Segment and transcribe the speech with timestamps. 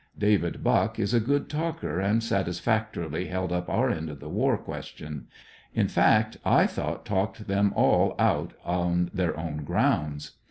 [0.17, 4.57] David Buck is a good talker, and satisfactorily held up our end of the war
[4.57, 5.27] question;
[5.75, 10.31] in fact, I thought talked them all out on their own grounds.